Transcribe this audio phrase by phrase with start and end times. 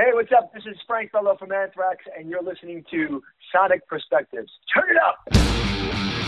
[0.00, 0.50] Hey, what's up?
[0.54, 4.50] This is Frank Bello from Anthrax, and you're listening to Sonic Perspectives.
[4.72, 6.19] Turn it up!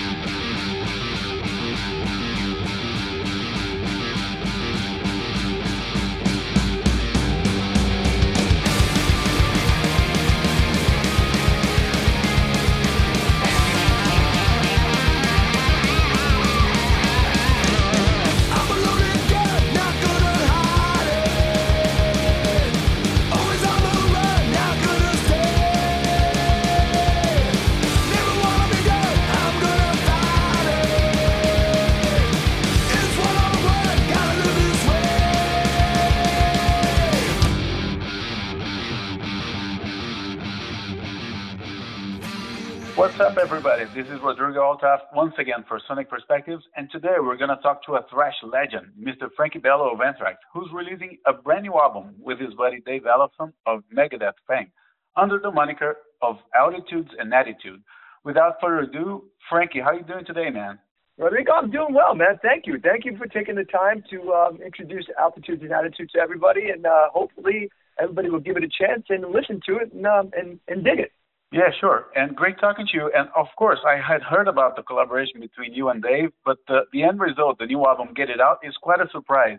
[43.03, 43.85] What's up, everybody?
[43.97, 47.85] This is Rodrigo Altaf once again for Sonic Perspectives, and today we're going to talk
[47.87, 49.27] to a thrash legend, Mr.
[49.35, 53.53] Frankie Bello of Anthrax, who's releasing a brand new album with his buddy Dave Ellefson
[53.67, 54.71] of Megadeth fame,
[55.17, 57.83] under the moniker of Altitudes and Attitude.
[58.23, 60.79] Without further ado, Frankie, how are you doing today, man?
[61.19, 62.39] Rodrigo, I'm doing well, man.
[62.41, 62.79] Thank you.
[62.79, 66.87] Thank you for taking the time to um, introduce Altitudes and Attitude to everybody, and
[66.87, 70.61] uh, hopefully everybody will give it a chance and listen to it and, um, and,
[70.69, 71.11] and dig it.
[71.53, 72.07] Yeah, sure.
[72.17, 73.11] And great talking to you.
[73.15, 76.81] And of course, I had heard about the collaboration between you and Dave, but the,
[76.93, 79.59] the end result, the new album, Get It Out, is quite a surprise.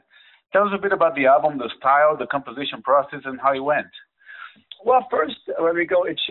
[0.51, 3.59] Tell us a bit about the album, the style, the composition process, and how it
[3.59, 3.87] went.
[4.83, 6.21] Well, first, where we go, it's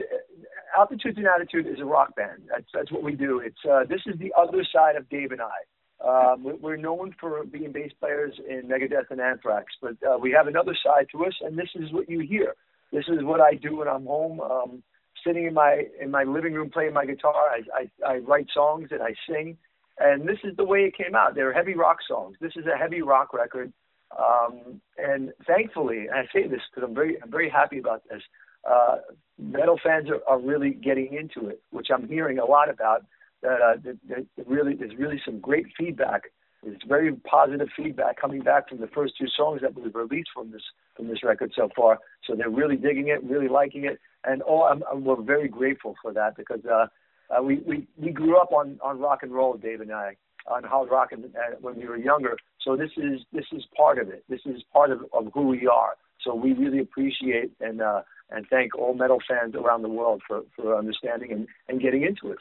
[0.77, 2.42] Altitudes and Attitude is a rock band.
[2.48, 3.40] That's that's what we do.
[3.40, 5.58] It's uh, this is the other side of Dave and I.
[6.05, 10.48] Um, we're known for being bass players in Megadeth and Anthrax, but uh, we have
[10.48, 12.55] another side to us, and this is what you hear.
[12.92, 14.40] This is what I do when I'm home.
[14.40, 14.83] Um,
[15.27, 17.51] sitting in my in my living room playing my guitar.
[17.51, 17.61] I,
[18.06, 19.56] I I write songs and I sing,
[19.98, 21.34] and this is the way it came out.
[21.34, 22.37] They're heavy rock songs.
[22.41, 23.73] This is a heavy rock record,
[24.19, 28.23] um, and thankfully, and I say this because I'm very I'm very happy about this.
[28.69, 28.97] Uh,
[29.39, 33.05] metal fans are, are really getting into it, which I'm hearing a lot about.
[33.42, 36.23] That, uh, that, that really there's really some great feedback.
[36.63, 40.52] There's very positive feedback coming back from the first two songs that we've released from
[40.52, 40.63] this
[40.96, 41.98] from this record so far.
[42.25, 45.94] So they're really digging it, really liking it, and all I'm, I'm, we're very grateful
[46.02, 46.86] for that because uh,
[47.34, 50.16] uh, we we we grew up on on rock and roll, Dave and I,
[50.46, 52.36] on hard rock and, uh, when we were younger.
[52.60, 54.24] So this is this is part of it.
[54.28, 55.96] This is part of, of who we are.
[56.24, 60.42] So we really appreciate and uh, and thank all metal fans around the world for
[60.56, 62.39] for understanding and and getting into it.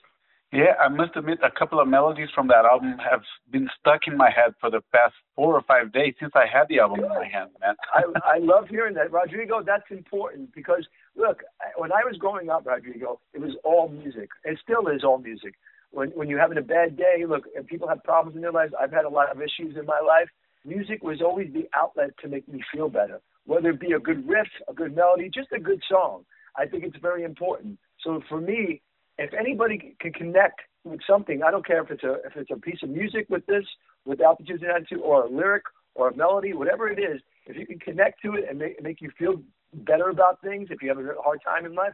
[0.53, 4.17] Yeah, I must admit, a couple of melodies from that album have been stuck in
[4.17, 7.06] my head for the past four or five days since I had the album Good.
[7.06, 7.75] in my hand, man.
[7.94, 9.63] I, I love hearing that, Rodrigo.
[9.63, 10.85] That's important because
[11.16, 11.44] look,
[11.78, 14.29] when I was growing up, Rodrigo, it was all music.
[14.44, 15.56] It still is all music.
[15.91, 18.73] When when you're having a bad day, look, and people have problems in their lives.
[18.79, 20.28] I've had a lot of issues in my life.
[20.66, 24.28] Music was always the outlet to make me feel better, whether it be a good
[24.28, 26.25] riff, a good melody, just a good song.
[26.57, 27.79] I think it's very important.
[28.03, 28.81] So for me,
[29.21, 32.59] if anybody can connect with something, I don't care if it's a if it's a
[32.59, 33.65] piece of music with this,
[34.05, 35.63] with altitudes and attitude, or a lyric
[35.95, 39.01] or a melody, whatever it is, if you can connect to it and make make
[39.01, 39.41] you feel
[39.73, 41.93] better about things, if you have a hard time in life,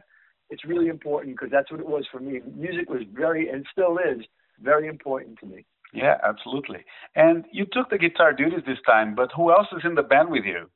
[0.50, 2.40] it's really important because that's what it was for me.
[2.54, 4.24] Music was very and still is
[4.60, 5.64] very important to me.
[5.92, 6.84] Yeah, absolutely.
[7.14, 10.30] And you took the guitar duties this time, but who else is in the band
[10.30, 10.68] with you?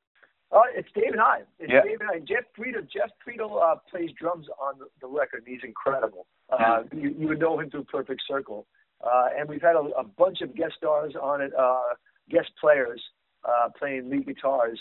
[0.52, 1.40] Oh, it's Dave and I.
[1.58, 1.82] It's yeah.
[1.82, 2.18] Dave and I.
[2.18, 2.86] Jeff Friedl.
[2.92, 5.44] Jeff Friedl uh, plays drums on the, the record.
[5.46, 6.26] He's incredible.
[6.50, 8.66] Uh, you, you would know him through Perfect Circle.
[9.02, 11.94] Uh, and we've had a, a bunch of guest stars on it, uh,
[12.30, 13.00] guest players
[13.44, 14.78] uh, playing lead guitars,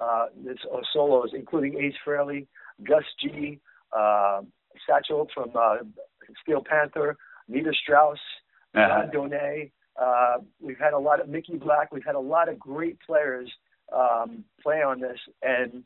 [0.00, 2.46] uh, this, uh, solos, including Ace Frehley,
[2.82, 3.60] Gus G,
[3.96, 4.42] uh,
[4.86, 5.76] Satchel from uh,
[6.42, 7.16] Steel Panther,
[7.48, 8.18] Nita Strauss,
[8.74, 9.06] uh-huh.
[9.12, 9.70] Don Donais.
[10.00, 11.92] Uh, we've had a lot of Mickey Black.
[11.92, 13.50] We've had a lot of great players
[13.92, 15.84] um, play on this, and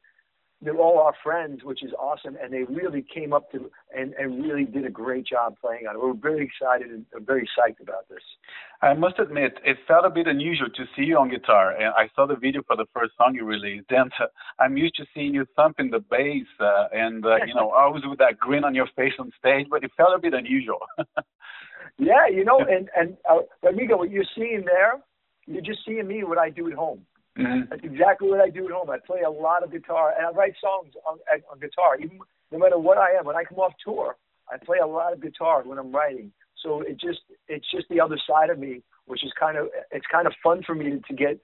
[0.61, 2.37] they're all our friends, which is awesome.
[2.43, 5.95] And they really came up to and, and really did a great job playing on
[5.95, 6.03] it.
[6.03, 8.23] We're very excited and very psyched about this.
[8.83, 11.77] I must admit, it felt a bit unusual to see you on guitar.
[11.77, 14.27] And I saw the video for the first song you released, and uh,
[14.59, 18.19] I'm used to seeing you thumping the bass uh, and uh, you know always with
[18.19, 19.67] that grin on your face on stage.
[19.71, 20.81] But it felt a bit unusual.
[21.99, 24.95] yeah, you know, and and uh, Amigo, what you're seeing there,
[25.47, 27.03] you're just seeing me what I do at home.
[27.39, 27.71] Mm-hmm.
[27.71, 28.91] That's exactly what I do at home.
[28.91, 31.19] I play a lot of guitar and I write songs on,
[31.51, 31.97] on guitar.
[31.99, 32.19] Even
[32.51, 34.17] no matter what I am, when I come off tour,
[34.51, 36.33] I play a lot of guitar when I'm writing.
[36.63, 40.07] So it just it's just the other side of me, which is kind of it's
[40.11, 41.39] kind of fun for me to, to get.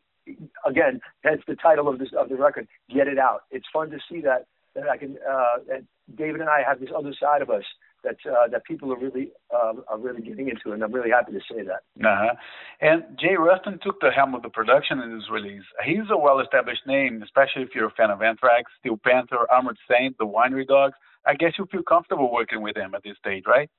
[0.65, 2.67] Again, that's the title of this of the record.
[2.93, 3.43] Get it out.
[3.51, 5.17] It's fun to see that that I can.
[5.29, 5.85] Uh, that
[6.17, 7.65] David and I have this other side of us
[8.05, 11.33] that uh, that people are really uh, are really getting into, and I'm really happy
[11.33, 11.83] to say that.
[12.07, 12.35] Uh-huh.
[12.81, 15.65] And Jay Ruston took the helm of the production in this release.
[15.85, 20.17] He's a well-established name, especially if you're a fan of Anthrax, Steel Panther, Armored Saint,
[20.19, 20.95] the Winery Dogs.
[21.27, 23.71] I guess you feel comfortable working with him at this stage, right?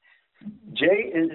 [0.74, 1.32] Jay is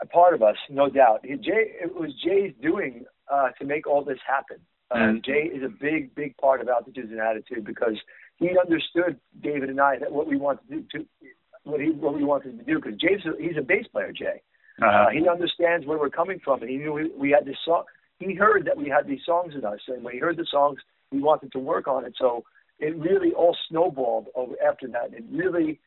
[0.00, 1.22] a part of us, no doubt.
[1.24, 4.58] Jay, it was Jay's doing uh, to make all this happen.
[4.90, 5.18] Uh, mm-hmm.
[5.24, 7.96] Jay is a big, big part of Altitudes and Attitude because
[8.36, 11.06] he understood David and I that what we wanted to do, to,
[11.66, 12.80] what he what we wanted to do.
[12.80, 14.42] Because Jay's a, he's a bass player, Jay.
[14.82, 14.86] Uh-huh.
[14.86, 17.84] Uh, he understands where we're coming from, and he knew we, we had this song.
[18.18, 20.78] He heard that we had these songs in us, and when he heard the songs,
[21.10, 22.14] he wanted to work on it.
[22.18, 22.44] So
[22.78, 25.12] it really all snowballed over after that.
[25.12, 25.80] It really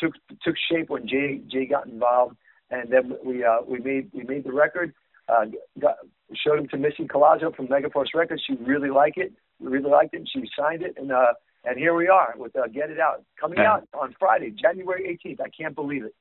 [0.00, 2.36] took took shape when Jay Jay got involved,
[2.70, 4.92] and then we uh, we made we made the record.
[5.28, 5.46] Uh,
[5.80, 5.96] got,
[6.34, 8.42] showed him to Missy Collazo from Megaforce Records.
[8.46, 9.32] She really liked it.
[9.58, 10.18] We really liked it.
[10.18, 11.34] And she signed it, and uh,
[11.64, 15.40] and here we are with uh, Get It Out coming out on Friday, January 18th.
[15.40, 16.14] I can't believe it.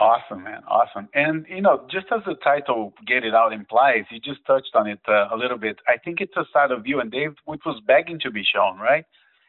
[0.00, 1.08] Awesome, man, awesome.
[1.14, 4.88] And you know, just as the title "Get It Out" implies, you just touched on
[4.88, 5.78] it uh, a little bit.
[5.86, 8.78] I think it's a side of you and Dave which was begging to be shown,
[8.78, 9.04] right?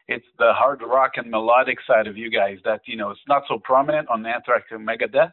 [0.06, 3.42] It's the hard rock and melodic side of you guys that you know it's not
[3.48, 5.32] so prominent on Anthrax and Megadeth,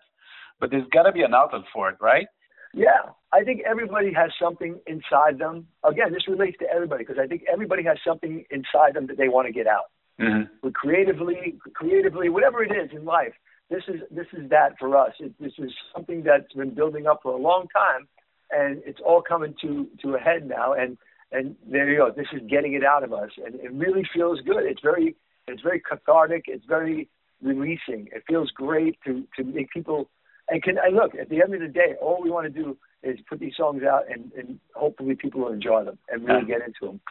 [0.59, 2.27] but there's got to be an outlet for it, right?
[2.73, 5.67] Yeah, I think everybody has something inside them.
[5.83, 9.29] Again, this relates to everybody because I think everybody has something inside them that they
[9.29, 9.85] want to get out.
[10.19, 10.53] Mm-hmm.
[10.61, 13.33] But creatively, creatively, whatever it is in life,
[13.69, 15.13] this is this is that for us.
[15.19, 18.07] It, this is something that's been building up for a long time,
[18.49, 20.73] and it's all coming to to a head now.
[20.73, 20.97] And
[21.31, 22.11] and there you go.
[22.15, 24.63] This is getting it out of us, and it really feels good.
[24.63, 25.15] It's very
[25.47, 26.45] it's very cathartic.
[26.47, 27.09] It's very
[27.41, 28.07] releasing.
[28.11, 30.09] It feels great to to make people
[30.49, 32.77] and can I look at the end of the day, all we want to do
[33.03, 36.61] is put these songs out, and, and hopefully people will enjoy them and really get
[36.61, 37.01] into them.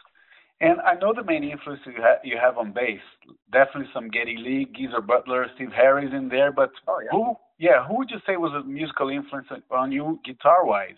[0.59, 2.99] And I know the main influence you, ha- you have on bass.
[3.51, 6.51] Definitely some Geddy Lee, Geezer Butler, Steve Harris in there.
[6.51, 7.09] But oh, yeah.
[7.11, 10.97] who, yeah, who would you say was a musical influence on you guitar wise?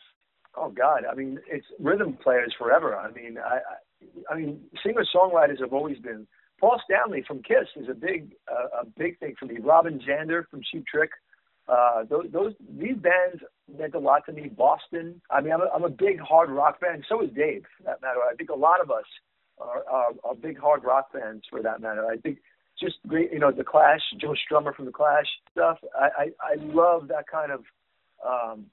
[0.55, 2.95] Oh God, I mean, it's rhythm players forever.
[2.95, 6.25] I mean, I, I, I mean, singer songwriters have always been.
[6.59, 9.57] Paul Stanley from Kiss is a big, uh, a big thing for me.
[9.61, 11.11] Robin Zander from Cheap Trick.
[11.67, 13.43] Uh, those, those these bands
[13.77, 14.49] meant a lot to me.
[14.49, 15.21] Boston.
[15.29, 17.03] I mean, I'm a, I'm a big hard rock fan.
[17.07, 18.19] So is Dave, for that matter.
[18.29, 19.05] I think a lot of us
[19.59, 22.05] are, are, are big hard rock fans, for that matter.
[22.05, 22.39] I think
[22.79, 25.77] just great, you know, the Clash, Joe Strummer from the Clash stuff.
[25.99, 27.61] I, I, I love that kind of
[28.25, 28.65] um,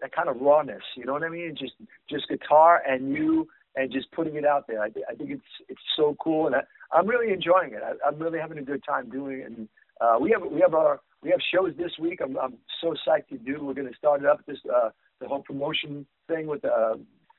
[0.00, 0.82] that kind of rawness.
[0.96, 1.56] You know what I mean?
[1.58, 1.74] Just
[2.08, 4.82] just guitar and you and just putting it out there.
[4.82, 6.60] I, I think it's it's so cool, and I,
[6.92, 7.82] I'm really enjoying it.
[7.84, 9.46] I, I'm really having a good time doing it.
[9.46, 9.68] And
[10.00, 12.20] uh, we have we have our we have shows this week.
[12.22, 13.64] I'm I'm so psyched to do.
[13.64, 16.94] We're going to start it up this uh, the whole promotion thing with uh,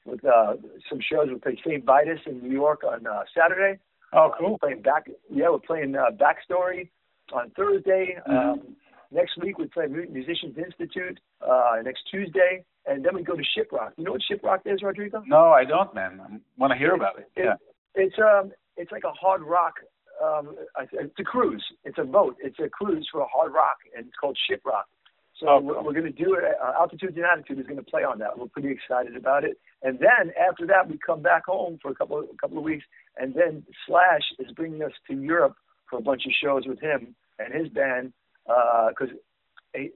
[0.09, 0.55] with uh,
[0.89, 1.29] some shows.
[1.41, 1.85] Play St.
[1.85, 3.79] Vitus in New York on uh, Saturday.
[4.13, 4.47] Oh, cool.
[4.47, 5.07] Uh, we're playing back.
[5.29, 6.89] Yeah, we're playing uh, Backstory
[7.33, 8.17] on Thursday.
[8.27, 8.37] Mm-hmm.
[8.37, 8.75] Um,
[9.11, 13.91] next week we play Musicians Institute uh, next Tuesday, and then we go to Shiprock.
[13.97, 15.23] You know what Shiprock is, Rodrigo?
[15.27, 16.19] No, I don't, man.
[16.21, 17.29] I want to hear about it.
[17.37, 17.55] Yeah.
[17.95, 19.75] It's um, it's like a hard rock
[20.23, 20.55] um,
[20.93, 21.63] it's a cruise.
[21.83, 22.35] It's a boat.
[22.43, 24.83] It's a cruise for a hard rock, and it's called Shiprock.
[25.39, 26.43] So oh, we're, we're going to do it.
[26.61, 28.37] Uh, Altitudes and Attitude is going to play on that.
[28.37, 29.57] We're pretty excited about it.
[29.81, 32.63] And then after that, we come back home for a couple of, a couple of
[32.63, 32.85] weeks,
[33.17, 35.55] and then Slash is bringing us to Europe
[35.89, 38.13] for a bunch of shows with him and his band
[38.45, 39.09] because.
[39.11, 39.17] Uh,
[39.75, 39.91] he,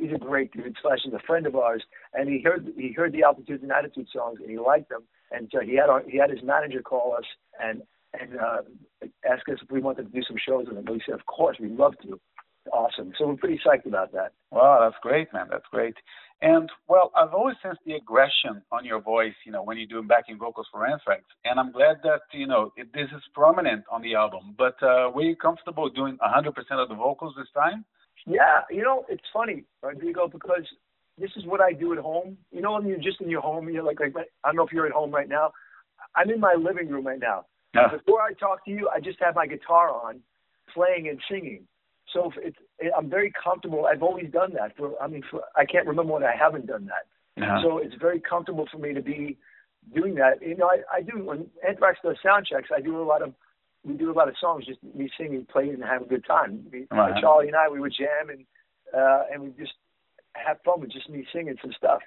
[0.00, 0.76] he's a great dude.
[0.82, 4.08] Slash is a friend of ours, and he heard he heard the altitudes and attitude
[4.12, 5.04] songs, and he liked them.
[5.30, 7.24] And so he had our, he had his manager call us
[7.62, 7.82] and
[8.20, 8.62] and uh,
[9.30, 10.84] ask us if we wanted to do some shows with him.
[10.90, 12.20] We said, of course, we'd love to.
[12.70, 13.12] Awesome.
[13.18, 14.32] So we're pretty psyched about that.
[14.50, 15.46] Wow, that's great, man.
[15.50, 15.94] That's great.
[16.42, 20.06] And well, I've always sensed the aggression on your voice, you know, when you're doing
[20.06, 21.22] backing vocals for Anthrax.
[21.44, 24.54] And I'm glad that you know it, this is prominent on the album.
[24.56, 27.84] But uh, were you comfortable doing 100% of the vocals this time?
[28.26, 30.64] Yeah, you know, it's funny, Rodrigo, because
[31.18, 32.36] this is what I do at home.
[32.50, 34.72] You know, when you're just in your home, you're like, like I don't know if
[34.72, 35.52] you're at home right now.
[36.16, 37.46] I'm in my living room right now.
[37.74, 37.88] Yeah.
[37.88, 40.20] Before I talk to you, I just have my guitar on,
[40.74, 41.66] playing and singing.
[42.12, 43.86] So it's, it, I'm very comfortable.
[43.86, 44.76] I've always done that.
[44.76, 47.06] For I mean, for, I can't remember when I haven't done that.
[47.36, 47.62] Yeah.
[47.62, 49.38] So it's very comfortable for me to be
[49.94, 50.42] doing that.
[50.42, 52.68] You know, I, I do when Anthrax does sound checks.
[52.74, 53.34] I do a lot of
[53.84, 56.64] we do a lot of songs, just me singing, playing, and have a good time.
[56.70, 57.20] Me, right.
[57.20, 58.44] Charlie and I, we would jam and
[58.96, 59.72] uh, and we just
[60.34, 62.00] have fun with just me singing some stuff.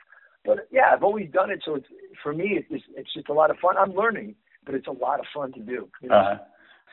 [0.46, 1.88] But yeah, I've always done it, so it's
[2.22, 2.60] for me.
[2.70, 3.76] It's it's just a lot of fun.
[3.78, 4.36] I'm learning
[4.66, 5.88] but it's a lot of fun to do.
[6.02, 6.16] You know?
[6.16, 6.44] uh-huh.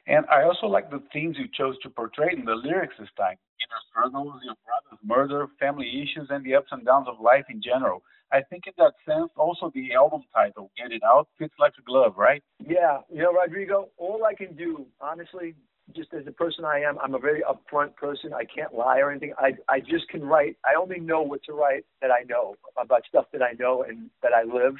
[0.06, 3.37] And I also like the themes you chose to portray in the lyrics this time:
[3.61, 7.62] inner struggles, your brother's murder, family issues, and the ups and downs of life in
[7.62, 8.02] general.
[8.32, 11.82] I think in that sense, also the album title, "Get It Out," fits like a
[11.82, 12.42] glove, right?
[12.59, 15.54] Yeah, you know, Rodrigo, all I can do, honestly,
[15.94, 18.32] just as the person I am, I'm a very upfront person.
[18.32, 19.35] I can't lie or anything.
[19.38, 20.56] I I just can write.
[20.64, 24.11] I only know what to write that I know about stuff that I know and
[24.23, 24.75] that I live.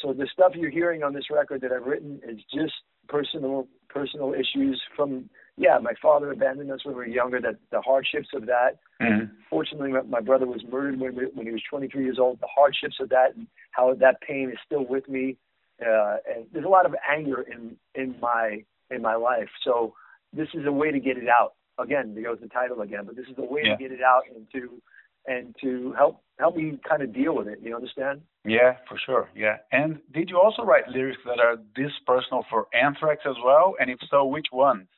[0.00, 2.74] So the stuff you're hearing on this record that I've written is just
[3.08, 7.40] personal personal issues from yeah, my father abandoned us when we were younger.
[7.40, 8.78] That the hardships of that.
[9.02, 9.26] Mm-hmm.
[9.50, 12.40] Fortunately, my brother was murdered when when he was 23 years old.
[12.40, 15.36] The hardships of that and how that pain is still with me.
[15.80, 19.48] Uh, and there's a lot of anger in in my in my life.
[19.62, 19.94] So
[20.32, 21.54] this is a way to get it out.
[21.78, 23.76] Again, there goes the title again, but this is a way yeah.
[23.76, 24.80] to get it out and to
[25.26, 27.58] and to help help me kind of deal with it.
[27.62, 28.22] You understand?
[28.44, 29.28] Yeah, for sure.
[29.34, 29.58] Yeah.
[29.72, 33.74] And did you also write lyrics that are this personal for Anthrax as well?
[33.78, 34.88] And if so, which ones?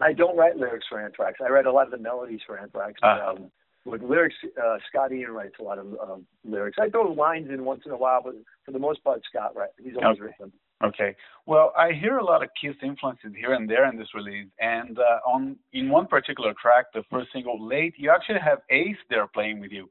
[0.00, 1.40] I don't write lyrics for Anthrax.
[1.44, 2.94] I write a lot of the melodies for Anthrax.
[3.02, 3.32] Uh-huh.
[3.32, 3.50] um,
[3.84, 6.78] with lyrics, uh, Scott Ian writes a lot of um, lyrics.
[6.80, 9.72] I throw lines in once in a while, but for the most part, Scott writes.
[9.82, 10.26] He's always okay.
[10.26, 10.52] written them.
[10.82, 11.14] Okay.
[11.46, 14.98] Well, I hear a lot of Kiss influences here and there in this release, and
[14.98, 19.26] uh, on in one particular track, the first single, "Late," you actually have Ace there
[19.26, 19.90] playing with you.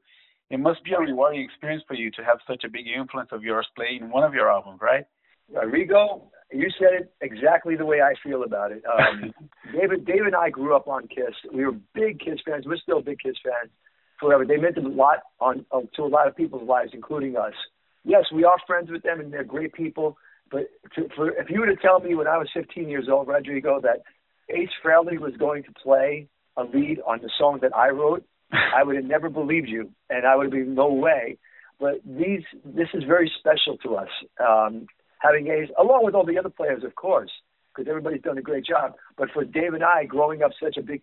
[0.50, 3.44] It must be a rewarding experience for you to have such a big influence of
[3.44, 5.04] yours playing in one of your albums, right?
[5.54, 8.82] Rigo, you said it exactly the way I feel about it.
[8.86, 9.32] Um,
[9.72, 11.34] David, Dave and I grew up on Kiss.
[11.52, 12.64] We were big Kiss fans.
[12.66, 13.70] We're still big Kiss fans
[14.18, 14.44] forever.
[14.44, 17.54] They meant a lot on uh, to a lot of people's lives, including us.
[18.04, 20.16] Yes, we are friends with them, and they're great people
[20.50, 23.28] but to, for, if you were to tell me when I was 15 years old,
[23.28, 24.02] Rodrigo, that
[24.48, 28.82] Ace Frehley was going to play a lead on the song that I wrote, I
[28.82, 31.38] would have never believed you, and I would have been no way.
[31.78, 34.08] But these, this is very special to us.
[34.38, 34.86] Um,
[35.20, 37.30] having Ace, along with all the other players, of course,
[37.74, 38.94] because everybody's done a great job.
[39.16, 41.02] But for Dave and I, growing up such a big,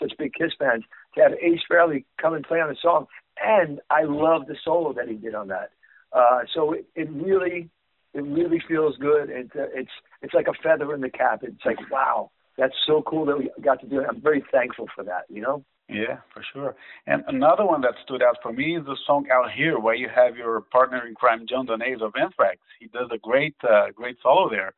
[0.00, 0.84] such big Kiss fans,
[1.14, 3.06] to have Ace Frehley come and play on the song,
[3.42, 5.70] and I love the solo that he did on that.
[6.12, 7.70] Uh, so it, it really
[8.14, 9.30] it really feels good.
[9.30, 9.90] And it's
[10.22, 11.40] it's like a feather in the cap.
[11.42, 14.06] It's like wow, that's so cool that we got to do it.
[14.08, 15.24] I'm very thankful for that.
[15.28, 15.64] You know.
[15.88, 16.74] Yeah, for sure.
[17.06, 20.08] And another one that stood out for me is the song "Out Here," where you
[20.14, 22.58] have your partner in crime, John Donais of Anthrax.
[22.80, 24.72] He does a great, uh, great solo there.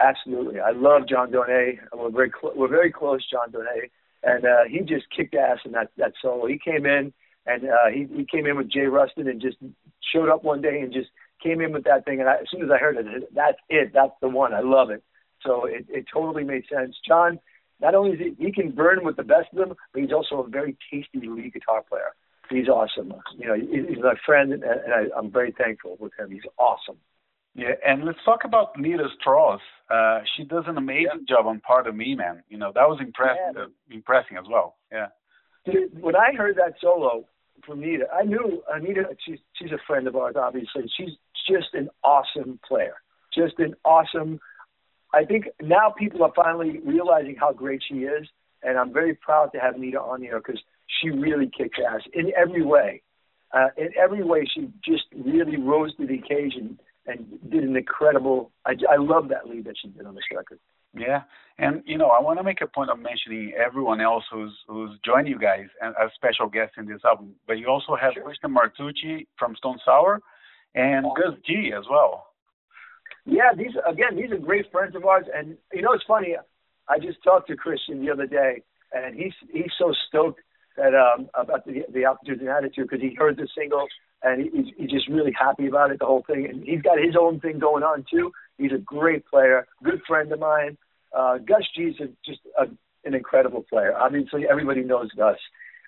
[0.00, 1.78] Absolutely, I love John Donais.
[1.94, 3.90] We're very, cl- we're very close, John Donais,
[4.24, 6.46] and uh, he just kicked ass in that that solo.
[6.46, 7.12] He came in
[7.46, 9.56] and uh, he he came in with Jay Ruston and just
[10.12, 11.08] showed up one day and just
[11.42, 13.92] came in with that thing, and I, as soon as I heard it, that's it.
[13.92, 14.54] That's the one.
[14.54, 15.02] I love it.
[15.42, 16.96] So it, it totally made sense.
[17.06, 17.38] John,
[17.80, 20.42] not only is he, he can burn with the best of them, but he's also
[20.42, 22.14] a very tasty lead guitar player.
[22.48, 23.12] He's awesome.
[23.36, 26.30] You know, he's my friend, and, and I, I'm very thankful with him.
[26.30, 26.96] He's awesome.
[27.54, 29.60] Yeah, and let's talk about Nita Strauss.
[29.90, 31.36] Uh, she does an amazing yeah.
[31.36, 32.42] job on Part of Me, man.
[32.48, 33.62] You know, that was impressive, yeah.
[33.62, 34.76] uh, impressing as well.
[34.92, 35.06] Yeah.
[35.64, 37.24] Dude, when I heard that solo
[37.64, 39.04] from Nita, I knew Anita.
[39.24, 40.90] She's she's a friend of ours, obviously.
[40.96, 41.10] She's
[41.48, 42.94] just an awesome player.
[43.34, 44.40] Just an awesome.
[45.14, 48.26] I think now people are finally realizing how great she is,
[48.62, 50.60] and I'm very proud to have Nita on here because
[51.00, 53.02] she really kicked ass in every way.
[53.52, 58.50] Uh, in every way, she just really rose to the occasion and did an incredible.
[58.64, 60.58] I, I love that lead that she did on this record.
[60.96, 61.22] Yeah,
[61.58, 64.98] and you know, I want to make a point of mentioning everyone else who's who's
[65.04, 67.34] joined you guys as special guests in this album.
[67.46, 68.24] But you also have sure.
[68.24, 70.20] Christian Martucci from Stone Sour,
[70.74, 72.28] and Gus G as well.
[73.26, 76.36] Yeah, these again, these are great friends of ours, and you know it's funny.
[76.88, 78.62] I just talked to Christian the other day,
[78.92, 80.40] and he's he's so stoked
[80.76, 83.86] that um about the the altitude and attitude because he heard the single
[84.22, 86.98] and he, he's he's just really happy about it, the whole thing, and he's got
[86.98, 88.32] his own thing going on too.
[88.58, 90.76] He's a great player, good friend of mine.
[91.16, 92.64] Uh, Gus G's a, just a,
[93.06, 93.96] an incredible player.
[93.96, 95.38] Obviously, everybody knows Gus.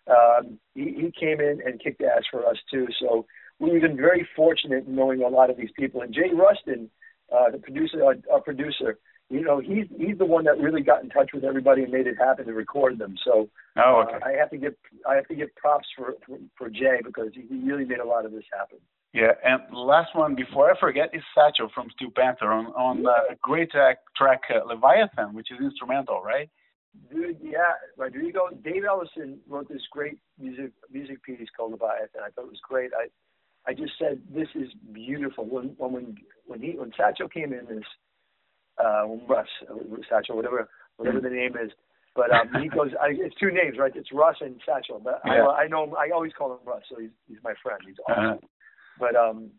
[0.08, 2.86] Um, he, he came in and kicked ass for us too.
[2.98, 3.26] So
[3.58, 6.00] we've been very fortunate in knowing a lot of these people.
[6.00, 6.90] And Jay Ruston,
[7.30, 11.02] uh, the producer, our, our producer, you know, he's he's the one that really got
[11.02, 13.16] in touch with everybody and made it happen and recorded them.
[13.22, 14.16] So oh, okay.
[14.16, 14.74] uh, I have to give
[15.06, 18.06] I have to give props for for, for Jay because he, he really made a
[18.06, 18.78] lot of this happen.
[19.14, 23.34] Yeah, and last one before I forget is Satchel from Steel Panther on on uh,
[23.40, 26.50] great track, track uh, Leviathan, which is instrumental, right?
[27.10, 28.48] Dude, yeah, Rodrigo.
[28.62, 32.20] Dave Ellefson wrote this great music music piece called Leviathan.
[32.22, 32.90] I thought it was great.
[32.92, 33.08] I
[33.70, 35.46] I just said this is beautiful.
[35.46, 37.84] When when when he when Satchel came in this
[38.82, 39.48] uh when Russ
[40.10, 41.70] Satchel whatever whatever the name is,
[42.14, 43.92] but um he goes I, it's two names right?
[43.94, 45.00] It's Russ and Satchel.
[45.02, 45.46] But yeah.
[45.46, 47.80] I I know him, I always call him Russ, so he's he's my friend.
[47.86, 48.24] He's awesome.
[48.24, 48.36] Uh-huh.
[48.98, 49.50] But um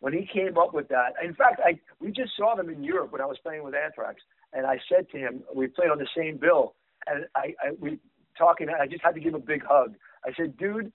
[0.00, 3.12] when he came up with that, in fact I we just saw them in Europe
[3.12, 4.20] when I was playing with Anthrax,
[4.52, 6.74] and I said to him we played on the same bill,
[7.06, 7.98] and I, I we
[8.36, 9.94] talking I just had to give him a big hug.
[10.24, 10.92] I said, dude.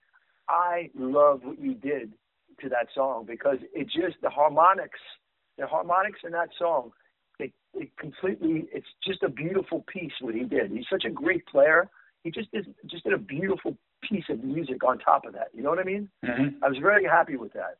[0.50, 2.12] I love what you did
[2.62, 5.00] to that song because it just the harmonics,
[5.60, 6.92] the harmonics in that song,
[7.40, 8.66] it, it completely.
[8.74, 10.72] It's just a beautiful piece what he did.
[10.72, 11.90] He's such a great player.
[12.24, 15.50] He just did just did a beautiful piece of music on top of that.
[15.54, 16.10] You know what I mean?
[16.26, 16.64] Mm-hmm.
[16.64, 17.78] I was very happy with that.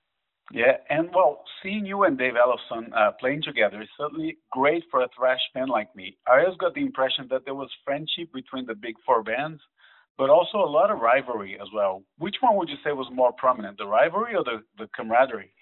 [0.52, 5.04] Yeah, and well, seeing you and Dave Ellefson uh, playing together is certainly great for
[5.04, 6.18] a thrash fan like me.
[6.28, 9.62] I always got the impression that there was friendship between the big four bands,
[10.18, 12.04] but also a lot of rivalry as well.
[12.18, 15.54] Which one would you say was more prominent, the rivalry or the, the camaraderie?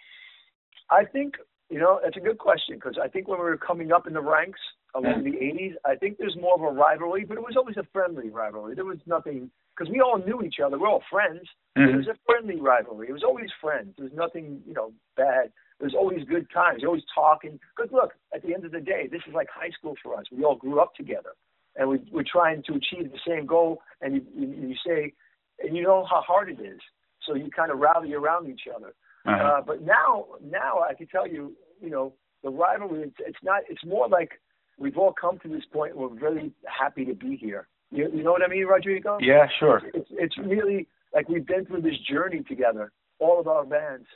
[0.90, 1.36] I think
[1.70, 4.14] you know that's a good question because I think when we were coming up in
[4.14, 4.60] the ranks
[4.96, 7.86] along the '80s, I think there's more of a rivalry, but it was always a
[7.92, 8.76] friendly rivalry.
[8.76, 10.80] There was nothing because we all knew each other.
[10.80, 11.42] We're all friends.
[11.78, 11.94] Mm-hmm.
[11.94, 13.10] It was a friendly rivalry.
[13.10, 13.94] It was always friends.
[13.98, 15.52] There was nothing you know bad.
[15.80, 16.80] There was always good times.
[16.82, 17.60] You're always talking.
[17.76, 20.26] Because look, at the end of the day, this is like high school for us.
[20.32, 21.32] We all grew up together,
[21.76, 23.82] and we, we're trying to achieve the same goal.
[24.02, 25.14] And you, you, you say,
[25.60, 26.80] and you know how hard it is.
[27.28, 28.94] So you kind of rally around each other.
[29.26, 29.44] Uh-huh.
[29.44, 33.04] Uh, but now, now I can tell you, you know, the rivalry.
[33.04, 33.62] It's, it's not.
[33.70, 34.40] It's more like
[34.78, 35.98] we've all come to this point.
[35.98, 37.68] We're really happy to be here.
[37.92, 39.18] You, you know what I mean, Rodrigo?
[39.22, 39.82] Yeah, sure.
[39.94, 44.08] It's it's really like we've been through this journey together, all of our bands,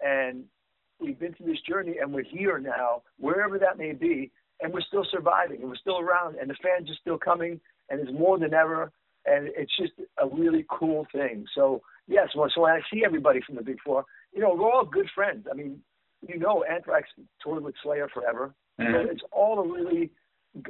[0.00, 0.44] and
[1.00, 4.80] we've been through this journey, and we're here now, wherever that may be, and we're
[4.82, 8.38] still surviving, and we're still around, and the fans are still coming, and it's more
[8.38, 8.92] than ever,
[9.26, 11.46] and it's just a really cool thing.
[11.54, 14.70] So yes, well, so when I see everybody from the Big Four, you know, we're
[14.70, 15.46] all good friends.
[15.50, 15.80] I mean,
[16.26, 17.08] you know, Anthrax
[17.42, 18.54] toured with Slayer forever.
[18.78, 18.92] Mhm.
[18.92, 20.10] So it's all a really.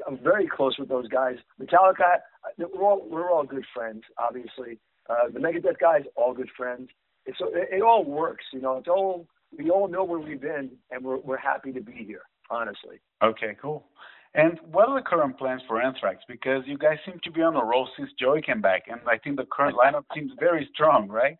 [0.06, 1.38] I'm very close with those guys.
[1.58, 2.20] Metallica,
[2.58, 4.02] we're all we're all good friends.
[4.18, 6.90] Obviously, uh, the Megadeth guys, all good friends.
[7.24, 8.44] It's it, it all works.
[8.52, 9.26] You know, it's all
[9.56, 12.22] we all know where we've been, and we're we're happy to be here.
[12.50, 13.00] Honestly.
[13.22, 13.86] Okay, cool.
[14.34, 16.22] And what are the current plans for Anthrax?
[16.28, 19.18] Because you guys seem to be on a roll since Joey came back, and I
[19.18, 21.36] think the current lineup seems very strong, right?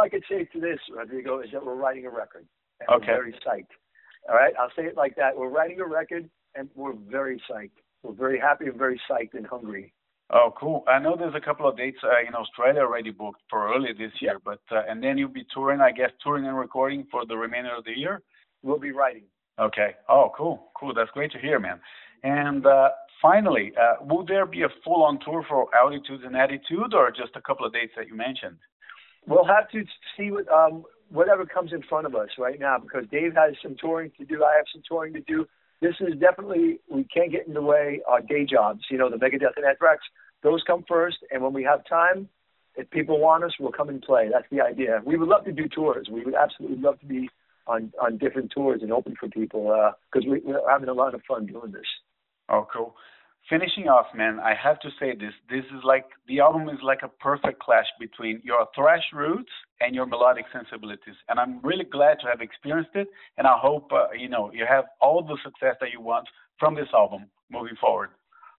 [0.00, 2.46] All I could say to this, Rodrigo, is that we're writing a record.
[2.80, 3.12] And Okay.
[3.12, 3.74] We're very psyched.
[4.26, 5.36] All right, I'll say it like that.
[5.36, 7.76] We're writing a record, and we're very psyched.
[8.02, 9.92] We're very happy and very psyched and hungry.
[10.30, 10.84] Oh, cool.
[10.88, 14.12] I know there's a couple of dates uh, in Australia already booked for early this
[14.22, 17.36] year, but uh, and then you'll be touring, I guess, touring and recording for the
[17.36, 18.22] remainder of the year.
[18.62, 19.24] We'll be writing.
[19.58, 19.96] Okay.
[20.08, 20.94] Oh, cool, cool.
[20.94, 21.78] That's great to hear, man.
[22.22, 22.88] And uh,
[23.20, 27.42] finally, uh, will there be a full-on tour for Altitudes and Attitude, or just a
[27.42, 28.56] couple of dates that you mentioned?
[29.30, 29.84] We'll have to
[30.16, 33.76] see what um, whatever comes in front of us right now because Dave has some
[33.80, 34.42] touring to do.
[34.42, 35.46] I have some touring to do.
[35.80, 38.00] This is definitely we can't get in the way.
[38.08, 40.02] Our day jobs, you know, the Megadeth and Anthrax,
[40.42, 41.18] those come first.
[41.30, 42.28] And when we have time,
[42.74, 44.28] if people want us, we'll come and play.
[44.32, 45.00] That's the idea.
[45.04, 46.08] We would love to do tours.
[46.10, 47.30] We would absolutely love to be
[47.68, 51.22] on on different tours and open for people because we, we're having a lot of
[51.28, 51.86] fun doing this.
[52.48, 52.96] Oh, cool.
[53.48, 55.32] Finishing off, man, I have to say this.
[55.48, 59.50] This is like the album is like a perfect clash between your thrash roots
[59.80, 63.08] and your melodic sensibilities, and I'm really glad to have experienced it.
[63.38, 66.74] And I hope uh, you know you have all the success that you want from
[66.74, 68.10] this album moving forward.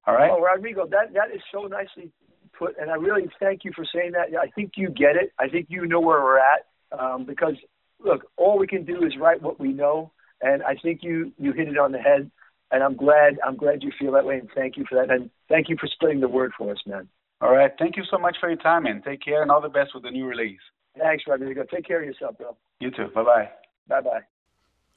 [0.08, 0.32] All right.
[0.32, 2.12] Oh, Rodrigo, that that is so nicely
[2.58, 4.38] put, and I really thank you for saying that.
[4.38, 5.32] I think you get it.
[5.40, 6.68] I think you know where we're at
[7.00, 7.56] um, because
[8.04, 11.54] look, all we can do is write what we know, and I think you you
[11.54, 12.30] hit it on the head.
[12.72, 15.30] And I'm glad I'm glad you feel that way, and thank you for that, and
[15.50, 17.08] thank you for spreading the word for us, man.
[17.42, 17.72] All right.
[17.78, 20.04] Thank you so much for your time, and take care, and all the best with
[20.04, 20.60] the new release.
[20.98, 21.64] Thanks, Rodrigo.
[21.64, 22.56] Take care of yourself, bro.
[22.80, 23.08] You too.
[23.14, 23.50] Bye bye.
[23.88, 24.22] Bye bye.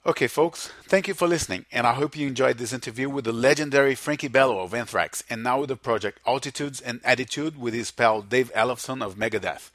[0.07, 3.33] Okay, folks, thank you for listening, and I hope you enjoyed this interview with the
[3.33, 7.91] legendary Frankie Bello of Anthrax, and now with the project Altitudes and Attitude with his
[7.91, 9.71] pal Dave Ellefson of Megadeth.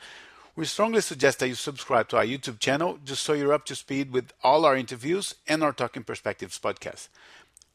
[0.56, 3.76] We strongly suggest that you subscribe to our YouTube channel just so you're up to
[3.76, 7.08] speed with all our interviews and our Talking Perspectives podcast.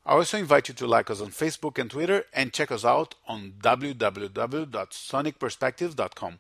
[0.07, 3.15] I also invite you to like us on Facebook and Twitter and check us out
[3.27, 6.39] on www.sonicperspectives.com.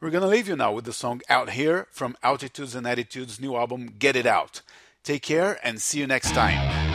[0.00, 3.40] We're going to leave you now with the song Out Here from Altitudes and Attitudes'
[3.40, 4.62] new album Get It Out.
[5.02, 6.89] Take care and see you next time.